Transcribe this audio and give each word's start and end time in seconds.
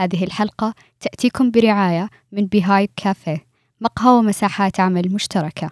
هذه 0.00 0.24
الحلقة 0.24 0.74
تأتيكم 1.00 1.50
برعاية 1.50 2.08
من 2.32 2.46
بيهايب 2.46 2.90
كافيه 2.96 3.46
مقهى 3.80 4.10
ومساحات 4.10 4.80
عمل 4.80 5.12
مشتركة. 5.12 5.70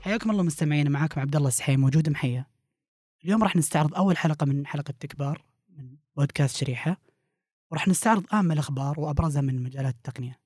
حياكم 0.00 0.30
الله 0.30 0.42
مستمعين 0.42 0.90
معاكم 0.90 1.20
عبد 1.20 1.36
الله 1.36 1.48
السحيم 1.48 1.80
موجود 1.80 2.08
محية 2.08 2.48
اليوم 3.24 3.42
راح 3.42 3.56
نستعرض 3.56 3.94
أول 3.94 4.16
حلقة 4.16 4.46
من 4.46 4.66
حلقة 4.66 4.94
تكبار 5.00 5.44
من 5.68 5.96
بودكاست 6.16 6.56
شريحة 6.56 7.00
وراح 7.70 7.88
نستعرض 7.88 8.24
أهم 8.32 8.52
الأخبار 8.52 9.00
وأبرزها 9.00 9.42
من 9.42 9.62
مجالات 9.62 9.94
التقنية. 9.94 10.43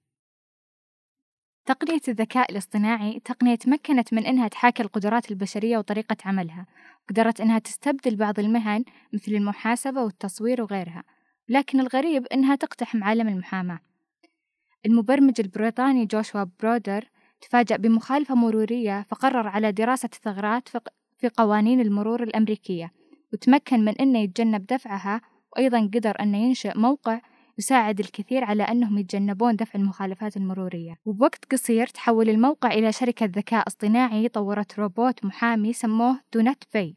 تقنية 1.69 2.01
الذكاء 2.09 2.53
الاصطناعي 2.53 3.21
تقنية 3.25 3.55
تمكنت 3.55 4.15
من 4.15 4.27
أنها 4.27 4.49
تحاكي 4.49 4.83
القدرات 4.83 5.31
البشرية 5.31 5.79
وطريقة 5.79 6.17
عملها. 6.25 6.67
قدرت 7.11 7.41
أنها 7.41 7.59
تستبدل 7.59 8.17
بعض 8.17 8.39
المهن 8.39 8.85
مثل 9.13 9.33
المحاسبة 9.33 10.03
والتصوير 10.03 10.63
وغيرها 10.63 11.05
لكن 11.49 11.81
الغريب 11.81 12.27
أنها 12.27 12.55
تقتحم 12.55 13.05
عالم 13.05 13.29
المحاماة. 13.29 13.81
المبرمج 14.87 15.35
البريطاني 15.41 16.07
جوشوا 16.07 16.45
برودر 16.61 17.05
تفاجأ 17.41 17.77
بمخالفة 17.77 18.35
مرورية 18.35 19.07
فقرر 19.11 19.49
على 19.49 19.73
دراسة 19.73 20.11
الثغرات 20.15 20.69
في 21.19 21.29
قوانين 21.29 21.81
المرور 21.81 22.23
الأمريكية 22.23 22.93
وتمكن 23.33 23.85
من 23.85 23.95
أنه 24.01 24.19
يتجنب 24.19 24.67
دفعها 24.67 25.21
وأيضا 25.53 25.91
قدر 25.95 26.21
أنه 26.21 26.39
ينشئ 26.39 26.79
موقع 26.79 27.21
يساعد 27.59 28.01
الكثير 28.01 28.45
على 28.45 28.63
أنهم 28.63 28.99
يتجنبون 28.99 29.57
دفع 29.57 29.79
المخالفات 29.79 30.37
المرورية. 30.37 30.95
وبوقت 31.05 31.45
قصير 31.53 31.87
تحول 31.87 32.29
الموقع 32.29 32.73
إلى 32.73 32.93
شركة 32.93 33.27
ذكاء 33.27 33.67
اصطناعي 33.67 34.29
طورت 34.29 34.79
روبوت 34.79 35.25
محامي 35.25 35.73
سموه 35.73 36.21
DoNotPay 36.33 36.95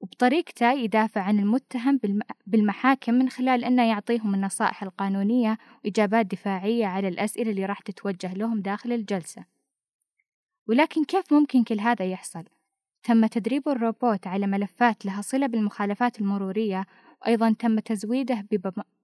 وبطريقته 0.00 0.72
يدافع 0.72 1.20
عن 1.20 1.38
المتهم 1.38 2.00
بالمحاكم 2.46 3.14
من 3.14 3.28
خلال 3.28 3.64
أنه 3.64 3.88
يعطيهم 3.88 4.34
النصائح 4.34 4.82
القانونية 4.82 5.58
وإجابات 5.84 6.26
دفاعية 6.26 6.86
على 6.86 7.08
الأسئلة 7.08 7.50
اللي 7.50 7.66
راح 7.66 7.80
تتوجه 7.80 8.34
لهم 8.34 8.60
داخل 8.60 8.92
الجلسة. 8.92 9.44
ولكن 10.68 11.04
كيف 11.04 11.32
ممكن 11.32 11.64
كل 11.64 11.80
هذا 11.80 12.04
يحصل؟ 12.04 12.44
تم 13.02 13.26
تدريب 13.26 13.68
الروبوت 13.68 14.26
على 14.26 14.46
ملفات 14.46 15.06
لها 15.06 15.22
صلة 15.22 15.46
بالمخالفات 15.46 16.20
المرورية 16.20 16.86
وأيضا 17.22 17.54
تم 17.58 17.78
تزويده 17.78 18.46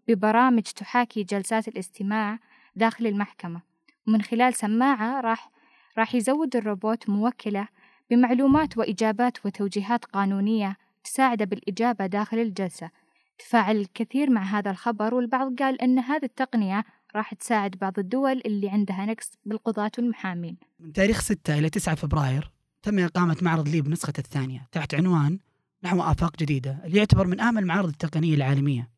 ببرامج 0.09 0.63
تحاكي 0.63 1.23
جلسات 1.23 1.69
الاستماع 1.69 2.39
داخل 2.77 3.07
المحكمة. 3.07 3.61
ومن 4.09 4.23
خلال 4.23 4.55
سماعة 4.55 5.21
راح 5.21 5.51
راح 5.99 6.15
يزود 6.15 6.57
الروبوت 6.57 7.09
موكلة 7.09 7.69
بمعلومات 8.11 8.79
وإجابات 8.79 9.47
وتوجيهات 9.47 10.05
قانونية 10.05 10.77
تساعده 11.05 11.45
بالإجابة 11.45 12.07
داخل 12.07 12.39
الجلسة. 12.39 12.91
تفاعل 13.39 13.77
الكثير 13.77 14.31
مع 14.31 14.43
هذا 14.43 14.71
الخبر 14.71 15.15
والبعض 15.15 15.57
قال 15.59 15.81
أن 15.83 15.99
هذه 15.99 16.25
التقنية 16.25 16.85
راح 17.17 17.35
تساعد 17.35 17.71
بعض 17.71 17.99
الدول 17.99 18.43
اللي 18.47 18.69
عندها 18.69 19.07
نقص 19.07 19.33
بالقضاة 19.45 19.91
والمحامين. 19.99 20.57
من 20.81 20.93
تاريخ 20.93 21.21
6 21.21 21.59
إلى 21.59 21.71
9 21.71 21.95
فبراير 21.95 22.51
تم 22.83 22.99
إقامة 22.99 23.37
معرض 23.43 23.69
ليب 23.69 23.89
نسخة 23.89 24.13
الثانية 24.19 24.69
تحت 24.73 24.95
عنوان 24.95 25.39
نحو 25.87 26.03
آفاق 26.03 26.37
جديدة 26.37 26.81
اللي 26.85 26.99
يعتبر 26.99 27.27
من 27.27 27.41
أهم 27.41 27.59
المعارض 27.59 27.89
التقنية 27.89 28.35
العالمية. 28.35 28.91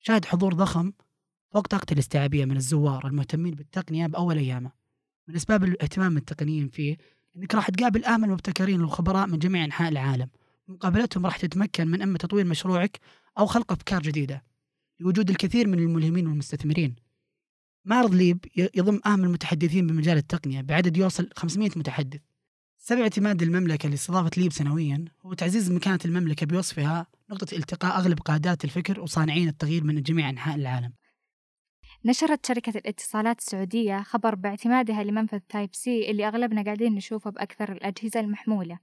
شهد 0.00 0.24
حضور 0.24 0.54
ضخم 0.54 0.92
فوق 1.52 1.66
طاقته 1.66 1.92
الاستيعابية 1.92 2.44
من 2.44 2.56
الزوار 2.56 3.06
المهتمين 3.06 3.54
بالتقنية 3.54 4.06
بأول 4.06 4.38
أيامه. 4.38 4.72
من 5.28 5.34
أسباب 5.34 5.64
الاهتمام 5.64 6.16
التقنيين 6.16 6.68
فيه 6.68 6.96
أنك 7.36 7.54
راح 7.54 7.70
تقابل 7.70 8.04
أهم 8.04 8.24
المبتكرين 8.24 8.80
والخبراء 8.80 9.26
من 9.26 9.38
جميع 9.38 9.64
أنحاء 9.64 9.88
العالم. 9.88 10.28
مقابلتهم 10.68 11.26
راح 11.26 11.36
تتمكن 11.36 11.88
من 11.88 12.02
إما 12.02 12.18
تطوير 12.18 12.44
مشروعك 12.44 13.00
أو 13.38 13.46
خلق 13.46 13.72
أفكار 13.72 14.02
جديدة 14.02 14.42
لوجود 15.00 15.30
الكثير 15.30 15.68
من 15.68 15.78
الملهمين 15.78 16.26
والمستثمرين. 16.26 16.96
معرض 17.84 18.14
ليب 18.14 18.44
يضم 18.56 19.00
أهم 19.06 19.24
المتحدثين 19.24 19.86
بمجال 19.86 20.16
التقنية 20.16 20.60
بعدد 20.60 20.96
يوصل 20.96 21.30
500 21.36 21.70
متحدث. 21.76 22.20
سبب 22.86 23.00
اعتماد 23.00 23.42
المملكة 23.42 23.88
لاستضافة 23.88 24.30
ليب 24.36 24.52
سنويا 24.52 25.04
هو 25.26 25.34
تعزيز 25.34 25.72
مكانة 25.72 25.98
المملكة 26.04 26.46
بوصفها 26.46 27.06
نقطة 27.30 27.56
التقاء 27.56 27.98
أغلب 27.98 28.18
قادات 28.18 28.64
الفكر 28.64 29.00
وصانعين 29.00 29.48
التغيير 29.48 29.84
من 29.84 30.02
جميع 30.02 30.30
أنحاء 30.30 30.54
العالم. 30.54 30.92
نشرت 32.04 32.46
شركة 32.46 32.78
الاتصالات 32.78 33.38
السعودية 33.38 34.02
خبر 34.02 34.34
باعتمادها 34.34 35.04
لمنفذ 35.04 35.38
Type-C 35.38 36.10
اللي 36.10 36.28
أغلبنا 36.28 36.62
قاعدين 36.62 36.94
نشوفه 36.94 37.30
بأكثر 37.30 37.72
الأجهزة 37.72 38.20
المحمولة. 38.20 38.78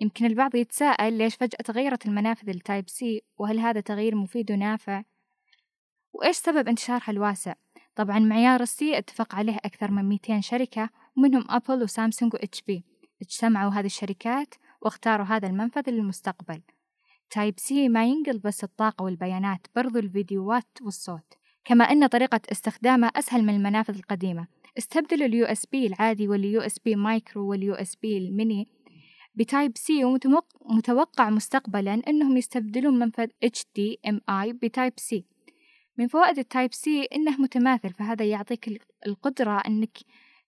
يمكن 0.00 0.26
البعض 0.26 0.54
يتساءل 0.54 1.12
ليش 1.12 1.34
فجأة 1.34 1.62
تغيرت 1.64 2.06
المنافذ 2.06 2.48
ال 2.48 2.88
Type-C 2.88 3.22
وهل 3.38 3.58
هذا 3.58 3.80
تغيير 3.80 4.14
مفيد 4.14 4.52
ونافع؟ 4.52 5.02
وإيش 6.12 6.36
سبب 6.36 6.68
انتشارها 6.68 7.10
الواسع؟ 7.10 7.54
طبعا 7.94 8.18
معيار 8.18 8.60
ال 8.60 8.79
C 8.79 8.98
اتفق 8.98 9.34
عليه 9.34 9.56
أكثر 9.56 9.90
من 9.90 10.04
200 10.04 10.40
شركة 10.40 10.90
ومنهم 11.16 11.44
أبل 11.50 11.82
وسامسونج 11.82 12.34
و 12.34 12.62
HP. 12.62 12.97
اجتمعوا 13.22 13.70
هذه 13.72 13.86
الشركات 13.86 14.54
واختاروا 14.82 15.26
هذا 15.26 15.48
المنفذ 15.48 15.90
للمستقبل. 15.90 16.62
Type-C 17.30 17.88
ما 17.88 18.06
ينقل 18.06 18.38
بس 18.38 18.64
الطاقة 18.64 19.02
والبيانات 19.02 19.66
برضو 19.76 19.98
الفيديوهات 19.98 20.78
والصوت. 20.82 21.34
كما 21.64 21.84
أن 21.84 22.06
طريقة 22.06 22.40
استخدامه 22.52 23.10
أسهل 23.16 23.42
من 23.42 23.54
المنافذ 23.54 23.96
القديمة. 23.96 24.46
استبدلوا 24.78 25.26
ال 25.26 25.46
USB 25.46 25.86
العادي 25.86 26.28
وال 26.28 26.60
USB 26.60 26.96
micro 26.96 27.50
وال 27.50 27.74
USB 27.74 28.18
ال 28.18 28.26
mini 28.26 28.60
ب 28.60 28.68
Type-C 29.34 30.04
ومتوقع 30.60 31.30
مستقبلا 31.30 31.94
أنهم 32.08 32.36
يستبدلون 32.36 32.98
منفذ 32.98 33.28
HDMI 33.44 34.52
ب 34.62 34.92
Type-C 34.96 35.24
من 35.98 36.06
فوائد 36.08 36.38
ال 36.38 36.74
Type-C 36.74 37.02
إنه 37.02 37.40
متماثل 37.40 37.92
فهذا 37.92 38.24
يعطيك 38.24 38.82
القدرة 39.06 39.58
أنك 39.58 39.98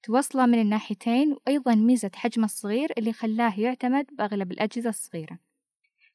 توصله 0.02 0.46
من 0.46 0.60
الناحيتين 0.60 1.32
وأيضا 1.32 1.74
ميزة 1.74 2.10
حجمه 2.14 2.44
الصغير 2.44 2.92
اللي 2.98 3.12
خلاه 3.12 3.60
يعتمد 3.60 4.06
بأغلب 4.12 4.52
الأجهزة 4.52 4.90
الصغيرة. 4.90 5.38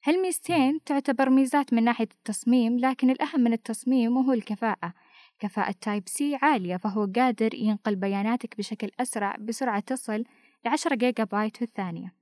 هالميزتين 0.03 0.83
تعتبر 0.83 1.29
ميزات 1.29 1.73
من 1.73 1.83
ناحية 1.83 2.07
التصميم 2.11 2.79
لكن 2.79 3.09
الأهم 3.09 3.41
من 3.41 3.53
التصميم 3.53 4.17
وهو 4.17 4.33
الكفاءة. 4.33 4.93
كفاءة 5.39 5.75
Type-C 5.81 6.37
عالية 6.41 6.77
فهو 6.77 7.09
قادر 7.15 7.53
ينقل 7.53 7.95
بياناتك 7.95 8.57
بشكل 8.57 8.91
أسرع 8.99 9.35
بسرعة 9.39 9.79
تصل 9.79 10.23
لعشرة 10.65 10.95
جيجا 10.95 11.23
بايت 11.23 11.57
في 11.57 11.61
الثانية 11.61 12.13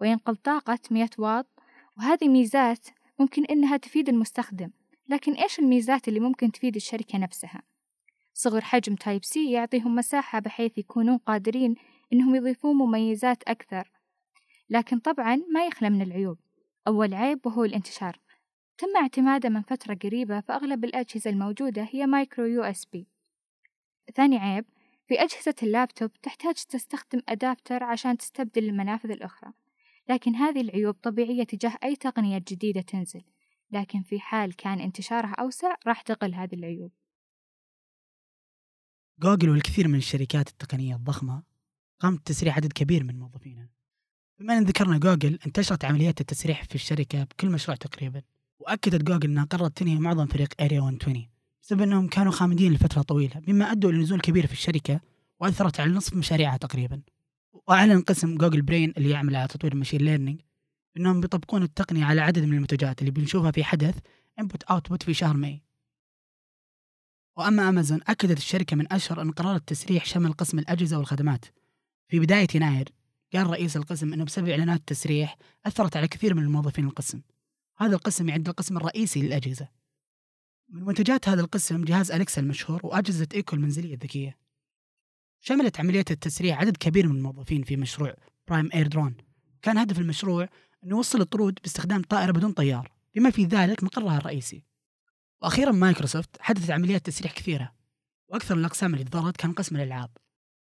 وينقل 0.00 0.36
طاقة 0.36 0.78
100 0.90 1.08
واط. 1.18 1.46
وهذه 1.98 2.28
ميزات 2.28 2.86
ممكن 3.18 3.44
إنها 3.44 3.76
تفيد 3.76 4.08
المستخدم 4.08 4.70
لكن 5.08 5.32
إيش 5.32 5.58
الميزات 5.58 6.08
اللي 6.08 6.20
ممكن 6.20 6.52
تفيد 6.52 6.76
الشركة 6.76 7.18
نفسها؟ 7.18 7.62
صغر 8.38 8.60
حجم 8.60 8.94
Type-C 8.94 9.52
يعطيهم 9.52 9.94
مساحة 9.94 10.38
بحيث 10.38 10.78
يكونون 10.78 11.18
قادرين 11.18 11.74
إنهم 12.12 12.34
يضيفون 12.34 12.76
مميزات 12.76 13.42
أكثر. 13.42 13.90
لكن 14.70 14.98
طبعا 14.98 15.36
ما 15.36 15.66
يخلى 15.66 15.90
من 15.90 16.02
العيوب. 16.02 16.38
أول 16.88 17.14
عيب 17.14 17.46
وهو 17.46 17.64
الانتشار. 17.64 18.20
تم 18.78 18.96
اعتماده 18.96 19.48
من 19.48 19.62
فترة 19.62 19.94
قريبة 19.94 20.40
فأغلب 20.40 20.84
الأجهزة 20.84 21.30
الموجودة 21.30 21.88
هي 21.90 22.06
micro 22.06 22.46
USB. 22.46 23.06
ثاني 24.14 24.38
عيب 24.38 24.64
في 25.08 25.14
أجهزة 25.14 25.54
اللابتوب 25.62 26.12
تحتاج 26.12 26.54
تستخدم 26.54 27.22
adapter 27.28 27.84
عشان 27.84 28.16
تستبدل 28.16 28.64
المنافذ 28.64 29.10
الأخرى. 29.10 29.52
لكن 30.08 30.34
هذه 30.34 30.60
العيوب 30.60 30.94
طبيعية 30.94 31.44
تجاه 31.44 31.78
أي 31.84 31.96
تقنية 31.96 32.38
جديدة 32.38 32.80
تنزل. 32.80 33.22
لكن 33.70 34.02
في 34.02 34.20
حال 34.20 34.56
كان 34.56 34.80
انتشارها 34.80 35.34
أوسع 35.40 35.74
راح 35.86 36.02
تقل 36.02 36.34
هذه 36.34 36.54
العيوب. 36.54 36.92
جوجل 39.22 39.50
والكثير 39.50 39.88
من 39.88 39.98
الشركات 39.98 40.48
التقنية 40.48 40.96
الضخمة 40.96 41.42
قامت 42.00 42.20
بتسريح 42.20 42.56
عدد 42.56 42.72
كبير 42.72 43.04
من 43.04 43.18
موظفينها. 43.18 43.68
بما 44.40 44.58
أن 44.58 44.64
ذكرنا 44.64 44.98
جوجل 44.98 45.38
انتشرت 45.46 45.84
عمليات 45.84 46.20
التسريح 46.20 46.64
في 46.64 46.74
الشركة 46.74 47.24
بكل 47.24 47.50
مشروع 47.50 47.76
تقريبا 47.76 48.22
وأكدت 48.58 49.02
جوجل 49.02 49.30
أنها 49.30 49.44
قررت 49.44 49.76
تنهي 49.76 49.98
معظم 49.98 50.26
فريق 50.26 50.48
Area 50.60 50.80
120 50.80 51.28
بسبب 51.62 51.82
أنهم 51.82 52.08
كانوا 52.08 52.32
خامدين 52.32 52.72
لفترة 52.72 53.02
طويلة 53.02 53.42
مما 53.48 53.72
أدوا 53.72 53.92
لنزول 53.92 54.20
كبير 54.20 54.46
في 54.46 54.52
الشركة 54.52 55.00
وأثرت 55.40 55.80
على 55.80 55.92
نصف 55.92 56.16
مشاريعها 56.16 56.56
تقريبا. 56.56 57.00
وأعلن 57.52 58.00
قسم 58.00 58.36
Google 58.36 58.62
Brain 58.62 58.92
اللي 58.96 59.10
يعمل 59.10 59.36
على 59.36 59.48
تطوير 59.48 59.72
ال 59.72 59.75
machine 59.75 60.00
learning 60.00 60.40
أنهم 60.96 61.20
بيطبقون 61.20 61.62
التقنية 61.62 62.04
على 62.04 62.20
عدد 62.20 62.44
من 62.44 62.54
المنتجات 62.54 63.00
اللي 63.00 63.10
بنشوفها 63.10 63.50
في 63.50 63.64
حدث 63.64 63.98
Input 64.40 64.62
Output 64.62 65.02
في 65.02 65.14
شهر 65.14 65.36
ماي. 65.36 65.65
وأما 67.36 67.68
أمازون 67.68 68.00
أكدت 68.06 68.38
الشركة 68.38 68.76
من 68.76 68.92
أشهر 68.92 69.22
أن 69.22 69.30
قرار 69.30 69.56
التسريح 69.56 70.04
شمل 70.04 70.32
قسم 70.32 70.58
الأجهزة 70.58 70.98
والخدمات. 70.98 71.44
في 72.08 72.20
بداية 72.20 72.46
يناير 72.54 72.88
قال 73.32 73.46
رئيس 73.46 73.76
القسم 73.76 74.12
أنه 74.12 74.24
بسبب 74.24 74.48
إعلانات 74.48 74.80
التسريح 74.80 75.36
أثرت 75.66 75.96
على 75.96 76.08
كثير 76.08 76.34
من 76.34 76.42
الموظفين 76.42 76.84
القسم. 76.84 77.20
هذا 77.78 77.94
القسم 77.94 78.28
يعد 78.28 78.48
القسم 78.48 78.76
الرئيسي 78.76 79.22
للأجهزة. 79.22 79.68
من 80.68 80.84
منتجات 80.84 81.28
هذا 81.28 81.40
القسم 81.40 81.84
جهاز 81.84 82.12
Alexa 82.12 82.40
المشهور 82.40 82.86
وأجهزة 82.86 83.28
إيكو 83.34 83.56
المنزلية 83.56 83.94
الذكية. 83.94 84.38
شملت 85.40 85.80
عملية 85.80 86.04
التسريح 86.10 86.60
عدد 86.60 86.76
كبير 86.76 87.08
من 87.08 87.16
الموظفين 87.16 87.62
في 87.62 87.76
مشروع 87.76 88.14
Prime 88.48 88.70
Air 88.74 88.86
drone 88.86 89.16
كان 89.62 89.78
هدف 89.78 89.98
المشروع 89.98 90.48
أنه 90.84 90.96
يوصل 90.96 91.20
الطرود 91.20 91.58
باستخدام 91.62 92.02
طائرة 92.02 92.32
بدون 92.32 92.52
طيار 92.52 92.92
بما 93.14 93.30
في 93.30 93.44
ذلك 93.44 93.84
مقرها 93.84 94.18
الرئيسي. 94.18 94.62
وأخيرا 95.42 95.72
مايكروسوفت 95.72 96.36
حدثت 96.40 96.70
عمليات 96.70 97.06
تسريح 97.06 97.32
كثيرة 97.32 97.72
وأكثر 98.28 98.54
الأقسام 98.54 98.94
اللي 98.94 99.04
تضررت 99.04 99.36
كان 99.36 99.52
قسم 99.52 99.76
الألعاب 99.76 100.10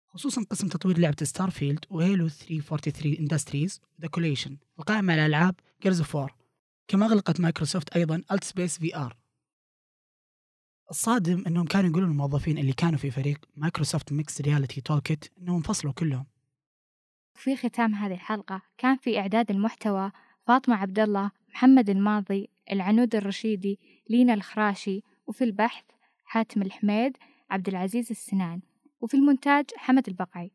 خصوصا 0.09 0.45
قسم 0.51 0.69
تطوير 0.69 0.99
لعبة 0.99 1.17
Starfield 1.23 1.51
و 1.51 1.85
Halo 1.91 2.29
343 2.29 3.15
Industries 3.15 3.81
و 3.99 4.01
The 4.01 4.09
Coalition 4.09 4.57
القائم 4.79 5.11
على 5.11 5.27
ألعاب 5.27 5.55
Gears 5.83 5.99
of 5.99 6.31
كما 6.89 7.07
أغلقت 7.07 7.41
مايكروسوفت 7.41 7.97
أيضا 7.97 8.23
AltspaceVR 8.33 9.17
الصادم 10.91 11.45
أنهم 11.47 11.67
كانوا 11.67 11.91
يقولون 11.91 12.11
الموظفين 12.11 12.59
اللي 12.59 12.73
كانوا 12.73 12.99
في 12.99 13.11
فريق 13.11 13.39
Microsoft 13.57 14.13
Mixed 14.13 14.41
Reality 14.41 14.81
Toolkit 14.81 15.33
إنهم 15.39 15.57
انفصلوا 15.57 15.93
كلهم. 15.93 16.27
في 17.35 17.57
ختام 17.57 17.95
هذه 17.95 18.13
الحلقة 18.13 18.63
كان 18.79 18.97
في 18.97 19.19
إعداد 19.19 19.51
المحتوى 19.51 20.13
فاطمة 20.47 20.75
عبد 20.77 20.99
الله 20.99 21.31
محمد 21.49 21.91
الماضي 21.91 22.49
العنود 22.73 23.15
الرشيدي 23.15 23.79
لينا 24.09 24.35
الخراشي 24.35 25.03
وفي 25.27 25.45
البحث 25.45 25.85
حاتم 26.25 26.63
الحميد 26.63 27.17
عبد 27.51 27.69
العزيز 27.69 28.11
السنان 28.11 28.61
وفي 29.01 29.17
المونتاج 29.17 29.65
حمد 29.77 30.09
البقعي. 30.09 30.51